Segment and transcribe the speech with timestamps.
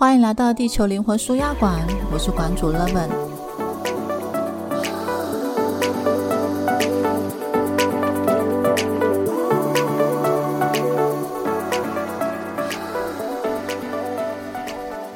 [0.00, 3.10] 欢迎来到地球灵魂舒压馆，我是馆主 Leven。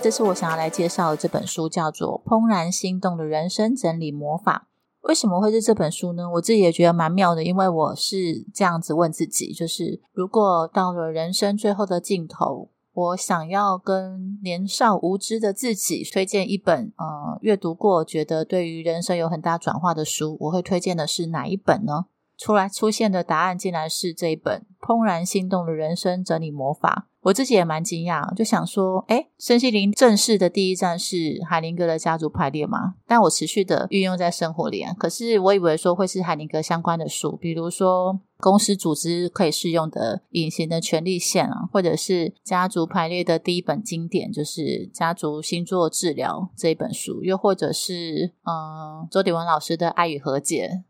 [0.03, 4.69] 这是我想要来介绍的这本书，叫做《怦然心动的人生整理魔法》。
[5.09, 6.31] 为什么会是这本书呢？
[6.35, 22.07] 我自己也觉得蛮妙的，因为我是这样子问自己：就是如果到了人生最后的尽头，我想要跟年少无知的自己推荐一本呃阅读过，觉得对于人生有很大转化的书，我会推荐的是哪一本呢？
[22.37, 27.09] 出来出现的答案竟然是这一本《怦然心动的人生整理魔法》。
[27.25, 32.97] 我自己也蛮惊讶，就想说，哎，身心灵正式的第一站是海灵格的家族排列嘛？
[33.07, 34.95] 但我持续的运用在生活里啊。
[34.99, 50.83] 可是我以为说会是海灵格相关的书，比如说公司组织可以适用的隐形的权利线啊，或者是家族排列的第一本经典就是家族星座治疗这一本书，又或者是嗯周迪文老师的爱与和解，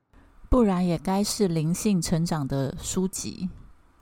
[0.50, 3.48] 不然也该是灵性成长的书籍。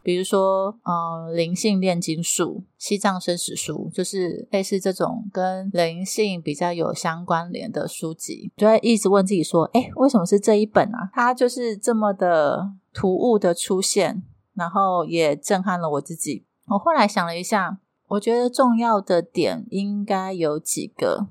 [0.02, 11.10] 比如说，呃，灵性炼金术、西藏生死书，就是类似这种跟灵性比较有相关联的书籍，就会一直问自己说：，哎，为什么是这一本啊？
[11.12, 14.22] 它就是这么的突兀的出现，
[14.54, 16.44] 然后也震撼了我自己。
[16.66, 17.78] 我后来想了一下，
[18.08, 21.28] 我觉得重要的点应该有几个。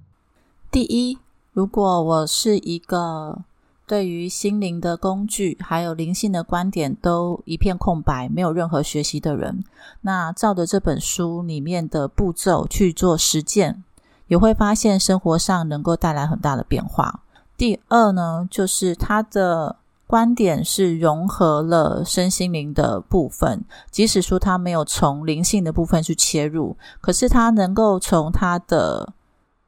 [0.71, 1.17] 第一，
[1.51, 3.43] 如果我是一个。
[3.91, 9.65] 对于心灵的工具，还有灵性的观点，都一片空白，没有任何学习的人，
[9.99, 13.83] 那照着这本书里面的步骤去做实践，
[14.29, 17.19] 也会发现生活上能够带来很大的变化。
[17.57, 19.75] 第二呢，就是他的
[20.07, 29.11] 观点是融合了身心灵的部分，即使说他没有从灵性的部分去切入，可是他能够从他的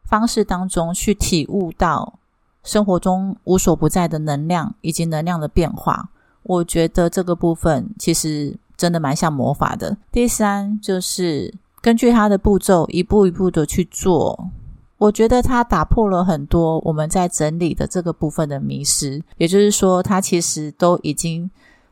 [0.05, 2.19] 方式当中去体悟到。
[2.63, 6.09] 生活中无所不在的能量以及能量的变化，
[6.43, 9.95] 我觉得这个部分其实真的蛮像魔法的。
[10.11, 14.49] 第三就是根据它的步骤一步一步的去做，
[14.97, 19.21] 我觉得它打破了很多我们在整理的这个部分的迷失。
[19.37, 21.49] 也就是说，它其实都已经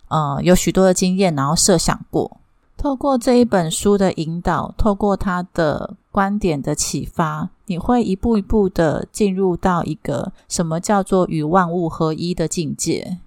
[0.07, 2.39] 呃有许多的经验，然后设想过。
[2.81, 13.19] 透过这一本书的引导，透过他的观点的启发，你会一步一步的进入到一个什么叫做与万物合一的境界。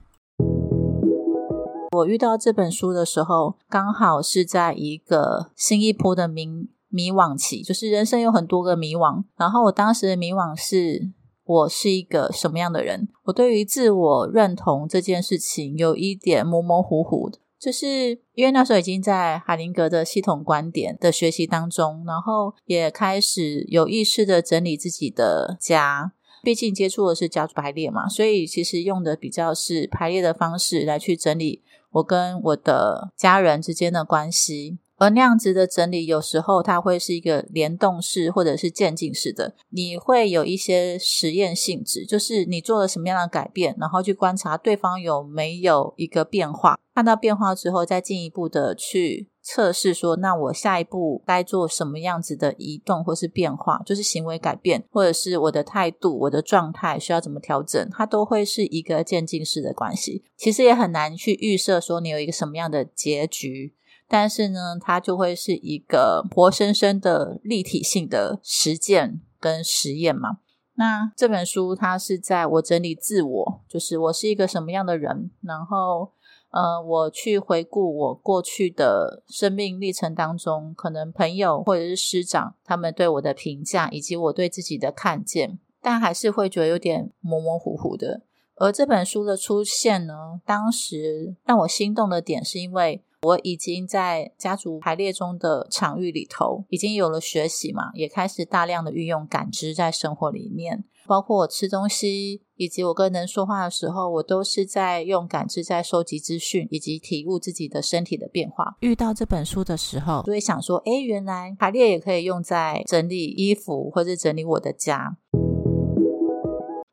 [1.93, 9.23] 我遇到这本书的时候，刚好是在一个新一波的迷迷惘期，就是人生有很多个迷惘。
[9.37, 11.13] 然后我当时的迷惘是，
[11.45, 13.07] 我是一个什么样的人？
[13.27, 17.39] 我对于自我认同这件事情有一点模模糊糊的。
[17.65, 26.13] 就是因为那时候已经在海灵格的系统观点的学习当中，然后也开始有意识的整理自己的家。
[26.43, 34.77] 毕竟接触的是家族排列嘛，所以其实用的比较是排列的方式来去整理我跟我的家人之间的关系。
[34.97, 60.25] 而那样子的整理，有时候它会是一个联动式或者是渐进式的，你会有一些实验性质，就是你做了什么样的改变，然后去观察对方有没有一个变化，看到变化之后，再进一步的去测试，说那我下一步该做什么样子的移动或是变化，就是行为改变，或者是我的态度、我的状态需要怎么调整，它都会是一个渐进式的关系。
[60.35, 63.75] 其实也很难去预设说你有一个什么样的结局。
[64.07, 70.39] 但是呢，它就会是一个活生生的立体性的实践跟实验嘛。
[70.75, 76.13] 那这本书它是在我整理自我，就是我是一个什么样的人，然后
[76.55, 88.23] 呃，我去回顾我过去的生命历程当中，可能朋友或者是师长他们对我的评价，以及我对自己的看见，但还是会觉得有点模模糊糊的。
[88.55, 93.03] 而这本书的出现呢，当时让我心动的点是因为。
[93.25, 108.77] 我已经在家族排列中的场域里头，已经有了学习嘛，也开始大量的运用感知在生活里面，包括我吃东西，以及我跟人说话的时候，我都是在用感知在收集资讯，以及体悟自己的身体的变化。
[108.81, 115.17] 遇到这本书的时候，就会想说，哎，原来排列也可以用在整理衣服，或者整理我的家。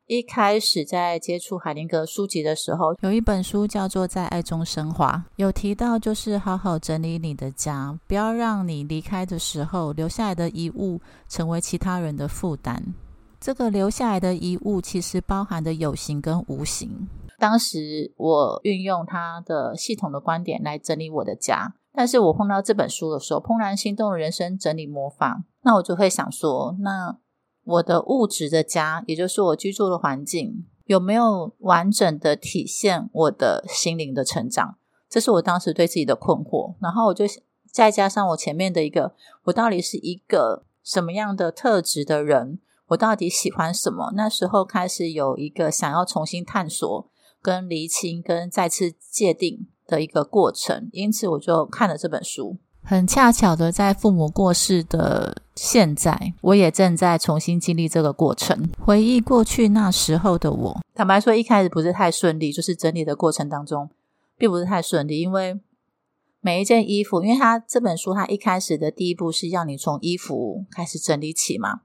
[0.06, 12.94] 一开始在接触海灵格书籍的时候，有一本书叫做《在爱中升华》，有提到就是好好整理你的家，不要让你离开的时候留下来的遗物成为其他人的负担。
[13.40, 17.08] 这个留下来的遗物其实包含的有形跟无形。
[17.38, 27.16] 当时我运用他的系统的观点来整理我的家，但是我碰到这本书的时候，《怦然心动的人生整理魔法》，那我就会想说，那
[27.64, 34.76] 我的物质的家，也就是我居住的环境，有没有完整的体现我的心灵的成长？
[35.08, 36.74] 这是我当时对自己的困惑。
[36.80, 37.24] 然后我就
[37.70, 39.14] 再加上我前面的一个，
[39.44, 42.58] 我到底是一个什么样的特质的人？
[42.88, 44.12] 我到底喜欢什么？
[44.16, 47.10] 那时候开始有一个想要重新探索、
[47.40, 50.90] 跟厘清、跟再次界定的一个过程。
[50.92, 52.58] 因此，我就看了这本书。
[52.84, 60.80] 很恰巧的，在父母过世的现在，我也正在重新经历这个过程，回忆过去那时候的我。
[60.94, 63.88] 坦白说，一开始不是太顺利，就是整理的过程当中，
[64.36, 65.60] 并不是太顺利，因为
[66.40, 71.82] 每一件衣服，因为他这本书，他一开始的第一步是要你从衣服开始整理起嘛。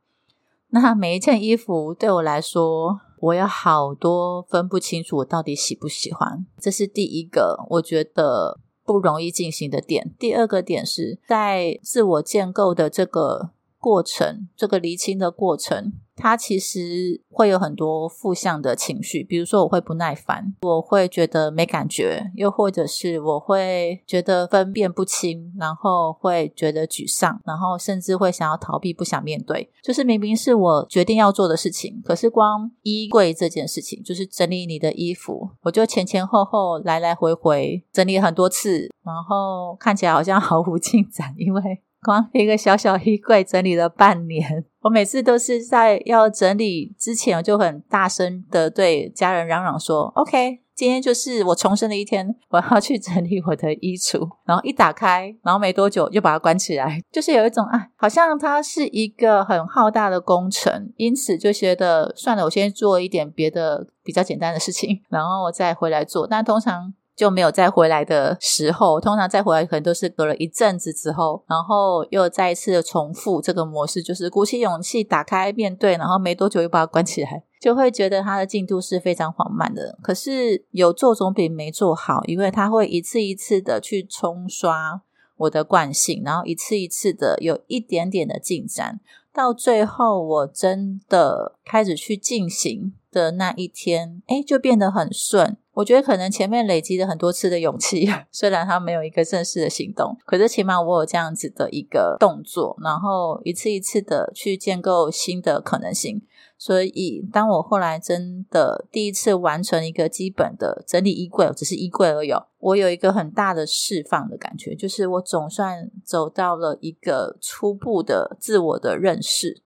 [0.70, 8.60] 那每一件衣服对我来说，我有好多分不清楚我到底喜不喜欢，这是第一个，我觉得。
[8.88, 10.16] 不容易进行的点。
[10.18, 15.94] 第二个点是在自我建构的这个过程，这个厘清的过程。
[16.20, 29.72] 它其实会有很多负向的情绪，比如说我会不耐烦，我会觉得没感觉，又或者是我会觉得分辨不清，然后会觉得沮丧，然后甚至会想要逃避，不想面对。
[29.84, 41.84] 就是明明是我决定要做的事情，可是光衣柜这件事情，就是整理你的衣服，我就前前后后来来回回整理很多次，然后看起来好像 毫无进展，因为。
[42.04, 54.28] 光一个小小衣柜整理了半年， 我每次都是在要整理之前，我就很大声的对家人嚷嚷说：“OK，今天就是我重生的一天，我要去整理我的衣橱。
[54.46, 66.28] ”然后一打开，然后没多久又把它关起来， 就是有一种啊，好像它是一个很浩大的工程，因此就觉得算了，我先做一点别的比较简单的事情，然后我再回来做。
[66.28, 66.94] 但通常。
[67.18, 79.98] 就没有再回来的时候，通常再回来可能都是隔了一阵子之后，然后又再一次的重复这个模式，就是鼓起勇气打开面对，然后没多久又把它关起来，就会觉得它的进度是非常缓慢的。
[80.04, 85.02] 可是有做总比没做好，因为它会一次一次的去冲刷
[85.38, 89.00] 我的惯性，然后一次一次的有一点点的进展，
[89.34, 95.58] 到最后我真的开始去进行的那一天，哎，就变得很顺。
[95.78, 106.24] 我觉得可能前面累积了很多次的勇气， 虽然他没有一个正式的行动，可是起码我有这样子的一个动作，然后一次一次的去建构新的可能性。
[106.58, 119.62] 所以，当我后来真的第一次完成一个基本的整理衣柜，只是衣柜而已，我有一个很大的释放的感觉，就是我总算走到了一个初步的自我的认识。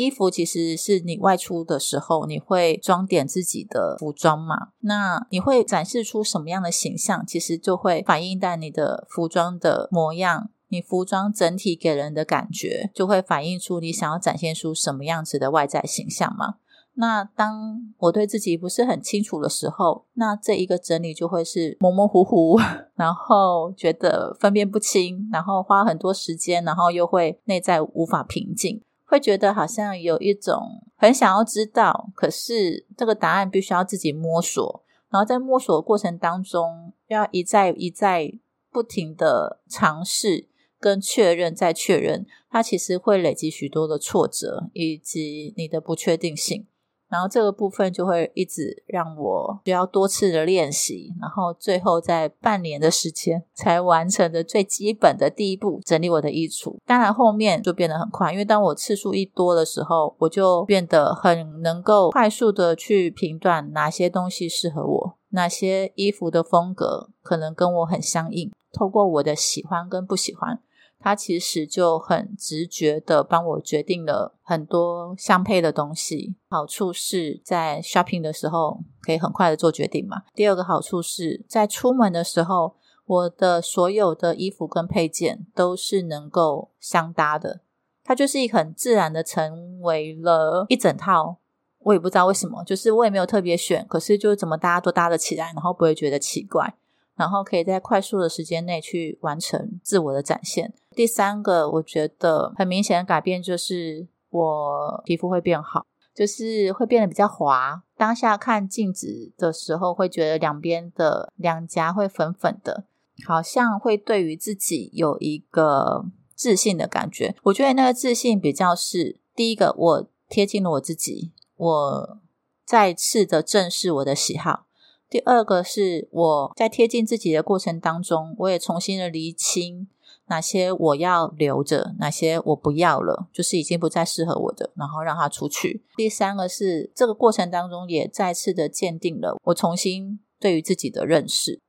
[0.00, 4.68] 衣服其实是你外出的时候，你会装点自己的服装嘛？
[4.80, 7.24] 那你会展示出什么样的形象？
[7.26, 16.54] 其实就会反映在你的服装的模样，你服装整体给人的感觉，就会反映出你想要展现出什么样子的外在形象嘛？
[16.94, 22.58] 那当我对自己不是很清楚的时候，那这一个整理就会是模模糊糊，
[22.94, 28.82] 然后觉得分辨不清，然后花很多时间，然后又会内在无法平静。
[29.10, 38.32] 会觉得好像有一种很想要知道，可是这个答案必须要自己摸索，然后在摸索的过程当中，要一再一再
[38.70, 40.48] 不停的尝试
[40.78, 46.68] 跟确认再确认，它其实会累积许多的挫折以及你的不确定性。
[47.10, 56.76] 然后这个部分就会一直让我需要多次的练习，然后最后在半年的时间才完成的最基本的第一步，整理我的衣橱。
[56.86, 70.60] 当然后面就变得很快，因为当我次数一多的时候，我就变得很能够快速的去评断哪些东西适合我，哪些衣服的风格可能跟我很相应，透过我的喜欢跟不喜欢。
[71.00, 76.36] 它其实就很直觉的帮我决定了很多相配的东西。
[76.50, 80.22] 好处是在 shopping 的时候可以很快的做决定嘛。
[80.34, 82.76] 第二个好处是在出门的时候，
[83.06, 87.60] 我的所有的衣服跟配件都是能够相搭的。
[88.04, 91.38] 它就是一很自然的成为了一整套。
[91.78, 96.74] 我也不知道为什么，就是我也没有特别选，可是就怎么搭都搭得起来，然后不会觉得奇怪。
[97.16, 100.74] 然后可以在快速的时间内去完成自我的展现。
[101.00, 107.82] 第三个，我觉得很明显的改变就是我皮肤会变好，就是会变得比较滑。
[107.96, 112.84] 当下看镜子的时候，会觉得两边的两颊会粉粉的，
[113.24, 116.04] 好像会对于自己有一个
[116.34, 117.34] 自信的感觉。
[117.44, 122.18] 我觉得那个自信比较是第一个，我贴近了我自己，我
[122.66, 124.66] 再次的正视我的喜好。
[125.08, 129.88] 第二个是我在贴近自己的过程当中，我也重新的厘清，
[130.30, 135.82] 哪些我要留着，哪些我不要了，就是已经不再适合我的，然后让它出去。
[135.96, 141.60] 第三个是这个过程当中也再次的鉴定了我重新对于自己的认识。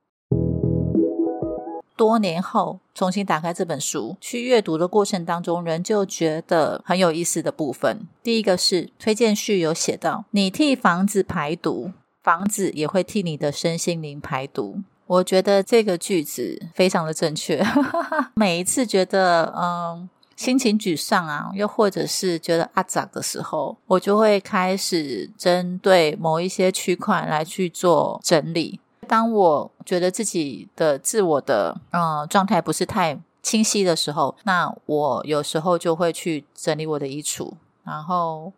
[1.96, 8.06] 多年后重新打开这本书，去阅读的过程当中，仍旧觉得很有意思的部分。
[8.22, 11.90] 第一个是推荐序有写到：“你替房子排毒，
[12.22, 14.78] 房子也会替你的身心灵排毒。”
[15.12, 17.62] 我觉得这个句子非常的正确。
[18.34, 28.80] 每一次觉得嗯心情沮丧啊，又或者是觉得阿杂的时候，我就会开始针对某一些区块来去做整理。
[29.06, 37.52] 当我觉得自己的自我的嗯状态不是太清晰的时候，那我有时候就会去整理我的衣橱。
[37.84, 38.50] 然后，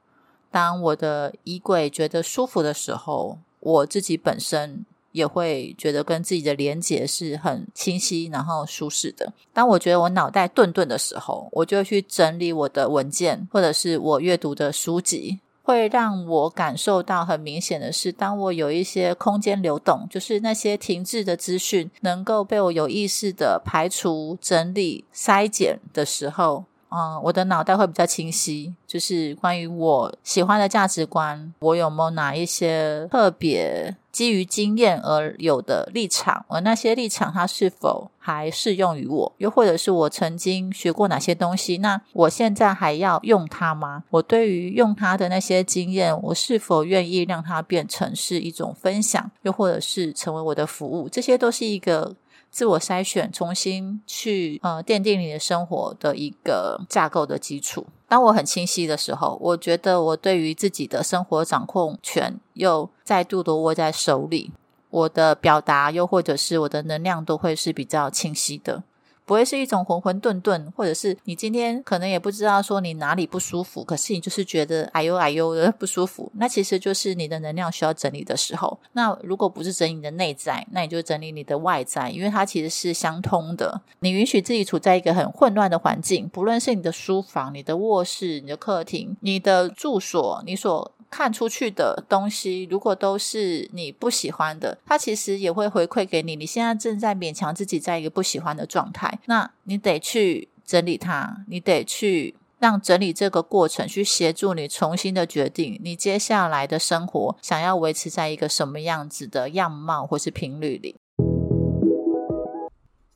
[0.53, 4.85] 当我的衣柜觉得舒服的时候，我自己本身
[5.15, 9.33] 也会觉得跟自己的连接是很清晰，然后舒适的。
[9.53, 15.39] 当我觉得我脑袋顿顿的时候，我就去整理我的文件，或者是我阅读的书籍。
[15.63, 28.75] 会让我感受到很明显的是，当我有一些空间流动，就是那些停滞的资讯能够被我有意识的排除、整理、筛减的时候，嗯，我的脑袋会比较清晰。
[28.87, 36.47] 就是关于我喜欢的价值观，我有没有哪一些特别基于经验而有的立场？
[36.49, 39.33] 而那些立场，它是否还适用于我？
[39.39, 41.79] 又或者是我曾经学过哪些东西？
[41.79, 44.05] 那我现在还要用它吗？
[44.11, 49.29] 我对于用它的那些经验，我是否愿意让它变成是一种分享？
[49.43, 51.09] 又或者是成为我的服务？
[51.09, 52.15] 这些都是一个。
[52.55, 57.85] 自我筛选，重新去呃奠定你的生活的一个架构的基础。
[58.15, 64.53] 当我很清晰的时候，我觉得我对于自己的生活掌控权又再度的握在手里，
[64.89, 68.85] 我的表达又或者是我的能量都会是比较清晰的。
[69.25, 78.79] 不会是一种浑浑沌沌，或者是你今天可能也不知道说你哪里不舒服，可是你就是觉得哎呦哎呦的不舒服，那其实就是你的能量需要整理的时候。
[78.93, 83.81] 那如果不是整理你的内在，那你就整理你的外在，因为它其实是相通的。
[84.01, 90.93] 你允许自己处在一个很混乱的环境，不论是你的书房、你的卧室、你的客厅、你的住所、你所。
[91.15, 96.35] 看出去的东西，如果都是你不喜欢的，它其实也会回馈给你。
[96.35, 110.97] 你现在正在勉强自己在一个不喜欢的状态，那你得去整理它，你得去让整理这个过程去协助你重新的决定，你接下来的生活想要维持在一个什么样子的样貌或是频率里。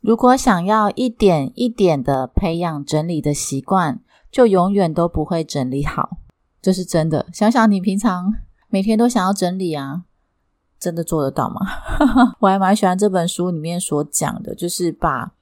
[0.01, 3.99] 如果想要一点一点的培养整理的习惯，
[4.31, 6.19] 就永远都不会整理好。
[6.69, 7.25] 这是真的。
[7.33, 8.31] 想想你平常
[8.69, 10.03] 每天都想要整理啊，
[10.79, 11.63] 真的做得到吗？
[12.41, 15.33] 我还蛮喜欢这本书里面所讲的，就是把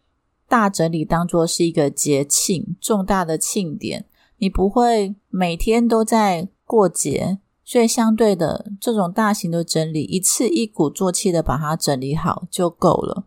[0.47, 4.05] 大整理当做是一个节庆，重大的庆典。
[4.39, 13.25] 你不会每天都在过节，所以相对的，这种大型的整理，一次一鼓作气的把它整理好就够了。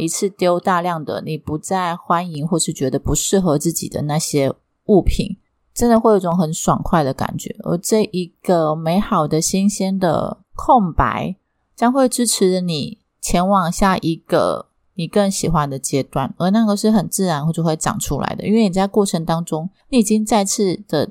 [0.00, 4.52] 一次丢大量的你不再欢迎或是觉得不适合自己的那些
[4.86, 5.36] 物品。
[5.74, 11.34] 真的会有种很爽快的感觉，而这一个美好的、新鲜的空白，
[11.74, 21.10] 将会支持你前往下一个你更喜欢的阶段，而那个是很自然就会长出来的，因为你在过程当中，你已经再次的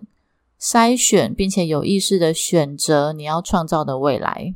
[0.61, 4.55] 筛选，并且有意识的选择你要创造的未来。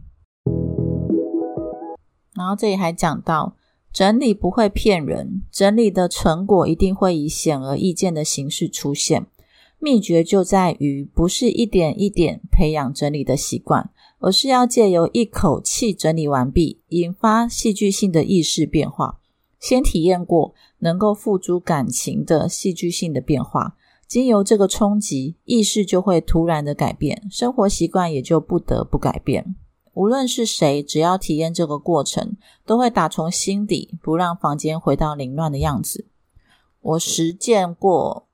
[2.33, 3.57] 然后这里还讲到，
[3.91, 9.25] 整理不会骗人，整理的成果一定会以显而易见的形式出现。
[9.79, 19.19] 秘诀就在于，不是一点一点培养整理的习惯，而是要借由一口气整理完毕，引发戏剧性的意识变化。
[19.59, 23.75] 先体验过能够付诸感情的戏剧性的变化，
[24.07, 29.55] 经由这个冲击，意识就会突然的改变，生活习惯也就不得不改变。
[29.93, 36.07] 无论是谁，只要体验这个过程，都会打从心底不让房间回到凌乱的样子。
[36.81, 38.26] 我实践过。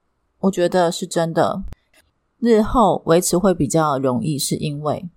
[0.44, 1.64] 我觉得是真的，
[2.40, 5.10] 日后维持会比较容易，是因为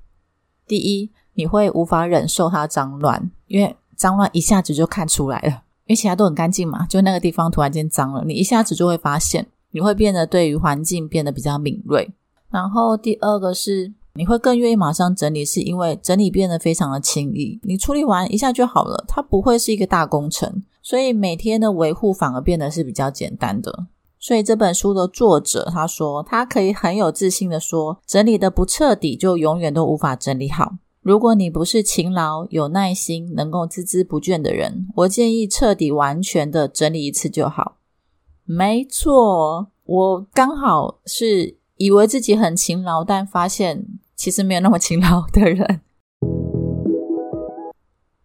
[0.69, 5.49] 第一，你会无法忍受它脏乱，因为脏乱一下子就看出来了，
[5.87, 12.09] 因为其他都很干净嘛，就那个地方突然间脏了，你一下子就会发现，你会变得对于环境变得比较敏锐。
[12.49, 23.87] 然后第二个是，你会更愿意马上整理，是因为整理变得非常的轻易，你处理完一下就好了，它不会是一个大工程，所以每天的维护反而变得是比较简单的。
[24.19, 30.75] 所以这本书的作者他说，他可以很有自信的说，整理的不彻底，就永远都无法整理好。
[31.03, 37.77] 如果你不是勤劳、有耐心、能够孜孜不倦的人，我建议彻底完全的整理一次就好。
[38.45, 45.83] 没错，我刚好是以为自己很勤劳，但发现其实没有那么勤劳的人。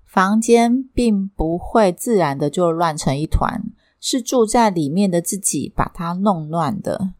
[0.05, 3.63] 房间并不会自然的就乱成一团，
[4.01, 7.11] 是住在里面的自己把它弄乱的。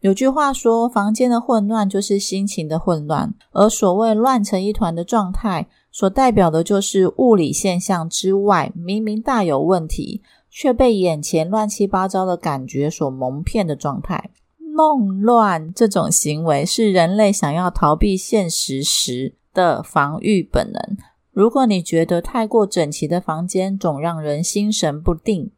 [0.00, 14.30] 有句话说：“房间的混乱就是心情的混乱。”而所谓乱成一团的状态，所代表的就是物理现象之外，明明大有问题，却被眼前乱七八糟的感觉所蒙骗的状态。
[14.74, 20.96] 弄乱这种行为是人类想要逃避现实时的防御本能。
[21.32, 25.50] 如果你觉得太过整齐的房间总让人心神不定，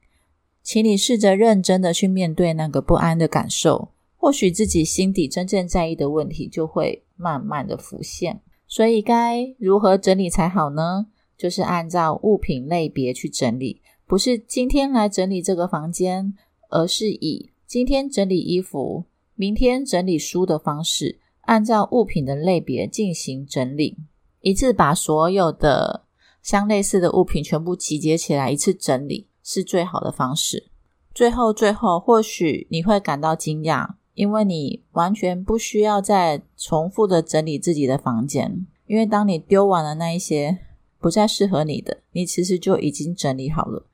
[0.63, 3.91] 请你试着认真的去面对那个不安的感受。
[4.17, 11.09] 或许自己心底真正在意的问题就会慢慢的浮现，所以该如何整理才好呢？
[11.37, 16.35] 就是按照物品类别去整理，不是今天来整理这个房间，
[16.71, 23.99] 而是以今天整理衣服，明天整理书的方式，按照物品的类别进行整理，
[24.41, 26.05] 一次把所有的
[26.41, 30.69] 相类似的物品全部集结起来一次整理，是最好的方式。
[31.15, 33.95] 最后，最后，或许你会感到惊讶。
[34.15, 40.59] 因为你完全不需要再重复的整理自己的房间，因为当你丢完了那一些
[41.01, 43.87] 不再适合你的，你其实就已经整理好了。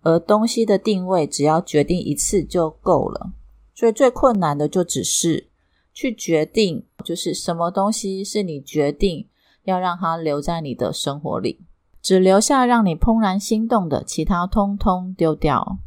[0.00, 3.34] 而东西的定位只要决定一次就够了，
[3.74, 5.48] 所以最困难的就只是
[5.92, 9.28] 去决定，就是什么东西是你决定
[9.64, 11.60] 要让它留在你的生活里，
[12.00, 15.78] 只留下让你怦然心动的，其他通通丢掉。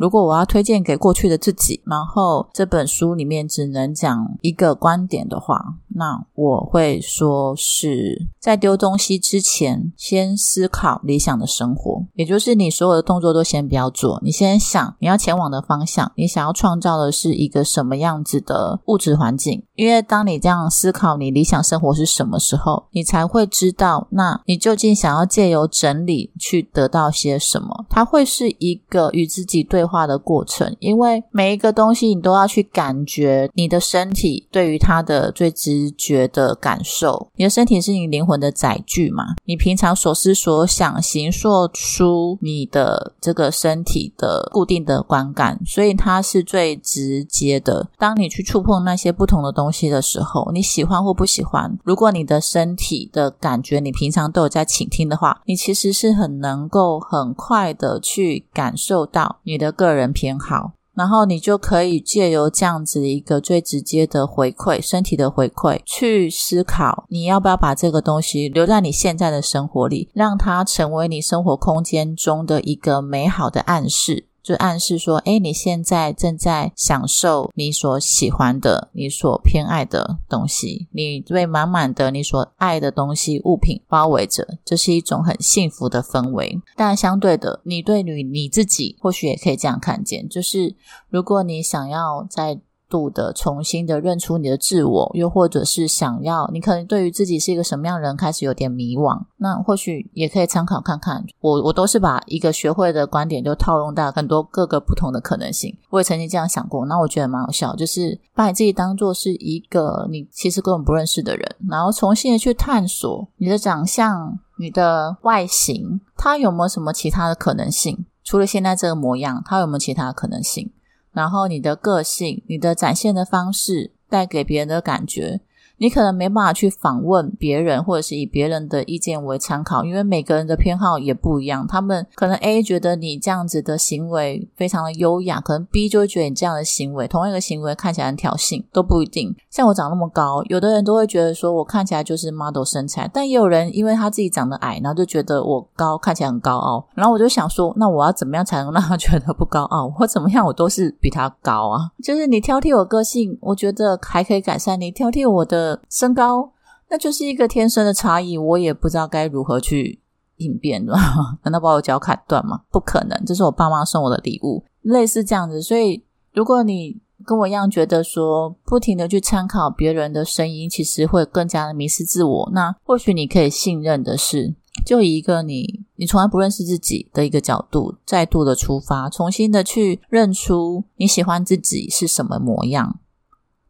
[0.00, 19.62] 如果我要推荐给过去的自己，然后这本书里面只能讲一个观点的话，那我会说是在丢东西之前，先思考理想的生活，也就是你所有的动作都先不要做，你先想你要前往的方向，你想要创造的是一个什么样子的物质环境。
[19.74, 27.84] 因为当你这样思考你理想生活是什么时候，你才会知道，那你究竟想要借由整理去得到些什么？
[27.90, 29.89] 它会是一个与自己对。
[29.90, 37.28] 化的过程，因为每一个东西你都要去感觉你的身体对于它的最直觉的感受。
[37.34, 39.24] 你的身体是你灵魂的载具嘛？
[39.44, 47.88] 你平常所思所想形塑出你的这个身体的固定的观感，所以它是最直接的。
[47.98, 59.74] 当你去触碰那些不同的东西的时候，你喜欢或不喜欢，如果你的身体的感觉你平常都有在倾听的话，你其实是很能够很快的去感受到你的。
[59.80, 74.26] 个人偏好，然后你就可以借由这样子一个最直接的回馈，身体的回馈，去思考你要不要把这个东西留在你现在的生活里，让它成为你生活空间中的一个美好的暗示。
[74.50, 86.60] 就暗示说，哎，你现在正在享受你所喜欢的、你所偏爱的东西，你被满满的你所爱的东西、物品包围着，这是一种很幸福的氛围。
[86.74, 90.74] 但相对的，你对你你自己或许也可以这样看见，就是
[91.08, 92.60] 如果你想要在。
[92.90, 101.24] 度的重新的认出你的自我，又或者是想要你可能对于自己是一个什么样的人开始有点迷惘，那或许也可以参考看看。
[101.40, 105.74] 我我都是把一个学会的观点就套用到很多各个不同的可能性。
[105.90, 118.04] 我也曾经这样想过，那我觉得蛮好笑，就是把你自己当做是一个你其实根本不认识的人，然后重新的去探索你的长相、你的外形，它有没有什么其他的可能性？
[118.24, 120.70] 除了现在这个模样，它有没有其他的可能性？
[121.12, 125.40] 然后你的个性，你的展现的方式，带给别人的感觉。
[125.80, 131.66] 你可能没办法去访问别人，或者是以别人的意见为参考，因为每个人的偏好也不一样。
[131.66, 139.34] 他们可能 A 觉得你这样子的行为非常的优雅，可能 B 就会觉得你这样的行为，同一个行为看起来很挑衅，都不一定。
[139.48, 146.86] 像我长那么高，有的人都会觉得说我看起来就是 model 身材，但也有人因为他自己长得矮，然后就觉得我高看起来很高傲。
[146.94, 149.90] 然后我就想说，那我要怎么样才能让他 觉得不高傲？
[149.98, 151.90] 我怎么样，我都是比他高啊。
[152.04, 155.69] 就是你挑剔我个性，我觉得还可以改善；你挑剔我的。
[155.90, 156.52] 身高，
[156.88, 160.00] 那就是一个天生的差异，我也不知道该如何去
[160.36, 160.96] 应变了。
[161.44, 162.62] 难道把我脚砍断吗？
[162.70, 165.60] 不可能，这是我爸妈送我的礼物，类似这样子。
[165.60, 166.02] 所以，
[166.32, 172.50] 如果你跟我一样觉得说，不停的去参考别人的声音，其实会更加的迷失自我。
[172.54, 174.54] 那或许你可以信任的是，
[174.86, 182.98] 就以一个你你从来不认识自己的一个角度，再度的出发，重新的去认出你喜欢自己是什么模样。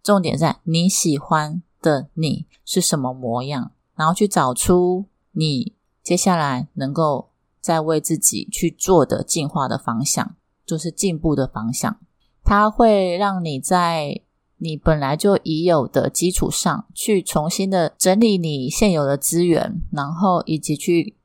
[0.03, 1.61] 重点在你喜欢。
[1.81, 3.73] 的你是什么模样？
[3.95, 10.37] 然后去找出你接下来能够再为自己去做的进化的方向。
[10.67, 11.99] 就是进步的方向。
[12.45, 14.21] 它会让你在
[14.59, 21.17] 你本来就已有的基础上去重新的整理你现有的资源，然后以及去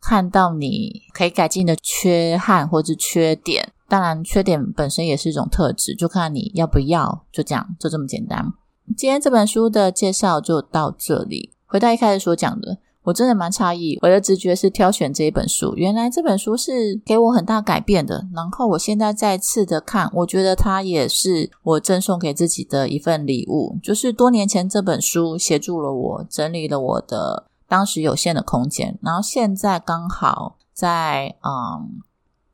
[0.00, 3.70] 看到你可以改进的缺憾或者缺点。
[3.86, 7.26] 当然，缺点本身也是一种特质，就看你要不要。
[7.30, 8.50] 就这样，就这么简单。
[8.96, 11.52] 今天这本书的介绍就到这里。
[11.66, 12.78] 回到一开始所讲的。
[13.04, 15.74] 我真的蛮诧异，我的直觉是挑选这一本书。
[15.74, 18.28] 原来这本书是给我很大改变的。
[18.34, 23.78] 然后我现在再次的看，我觉得它也是我赠送给自己的一份礼物。
[23.82, 32.02] 就是多年前这本书协助了我整理了我的当时有限的空间，然后现在刚好在嗯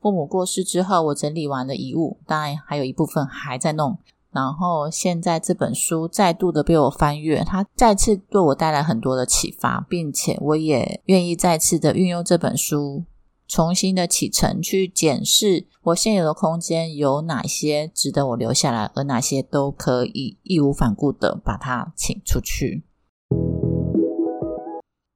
[0.01, 3.99] 父母过世之后，我整理完的遗物，当然还有一部分还在弄。
[4.37, 13.05] 然后现在这本书再度的被我翻阅，它再次对我带来很多的启发，并且我也愿意再次的运用这本书，
[13.49, 22.85] 重新的启程，去检视我现有的空间有哪些值得我留下来，而哪些都可以义无反顾的把它请出去。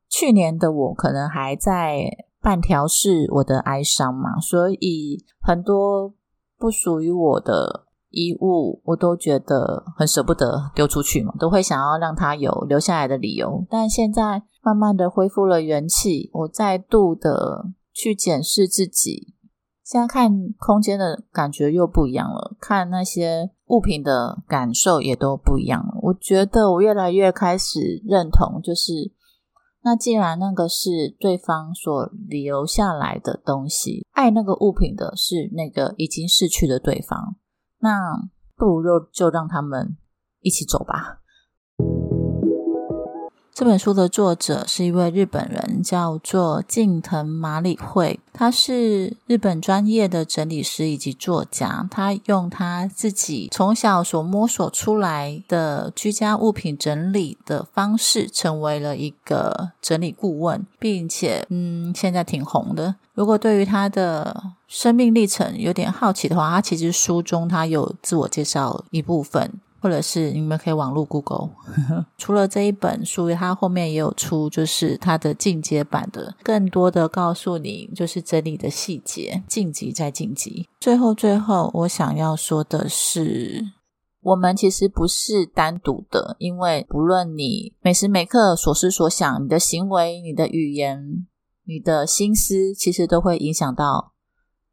[0.09, 6.15] 去年的我可能还在半调试我的哀伤嘛，所以很多
[6.57, 7.85] 不属于我的。
[8.11, 13.65] 衣物我都觉得很舍不得丢出去嘛，都会想要让它有留下来的理由。
[13.71, 19.35] 但现在慢慢的恢复了元气，我再度的去检视自己，
[19.85, 25.95] 现在看空间的感觉又不一样了，看那些物品的感受也都不一样了。
[26.03, 29.13] 我觉得我越来越开始认同，就是
[29.83, 37.37] 那既然那个是对方所留下来的东西，爱那个物品的是那个已经逝去的对方。
[37.81, 39.97] 那不如就就让他们
[40.41, 41.19] 一起走吧。
[43.53, 48.19] 这本书的作者是一位日本人，叫做近藤麻里惠。
[48.33, 51.87] 他是日本专业的整理师以及作家。
[51.91, 62.95] 他用他自己从小所摸索出来的居家物品整理的方式，成为了一个整理顾问，并且嗯，现在挺红的。
[63.21, 69.61] 如果对于他的生命历程有点好奇的话，他其实书中他有自我介绍一部分。
[69.83, 71.49] 或者是你们可以网络 Google，
[72.19, 80.69] 除了这一本书，它后面也有出，就是它的进阶版的，更多的告诉你就是整理的细节，晋级再晋级。
[80.81, 83.65] 最后，最后，我想要说的是，
[84.21, 91.27] 我们其实不是单独的，因为不论你每时每刻所思所想，你的行为、你的语言、
[91.71, 94.13] 你的心思，其实都会影响到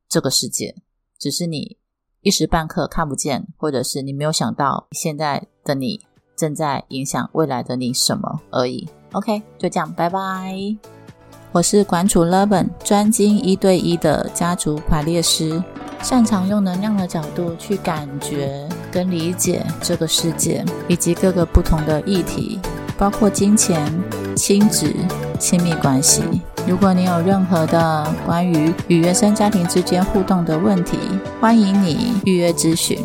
[0.09, 0.73] 这个世界，
[1.19, 1.77] 只是你。
[2.21, 6.01] 一时半刻看不见，或者是你没有想到现在的你
[6.35, 8.89] 正在影响未来的你什么而已。
[9.11, 10.57] OK，就这样，拜拜。
[11.51, 15.63] 我是馆主 Levin，专精一对一的家族排列师，
[16.01, 22.59] 擅长用能量的角度去感觉跟理解这个世界以及各个不同的议题，
[22.97, 23.87] 包括金钱、
[24.35, 24.91] 亲子、
[25.39, 26.23] 亲密关系。
[26.67, 30.97] 如果你有任何的关于与原生家庭之间互动的问题，
[31.39, 32.99] 欢迎你预约咨询。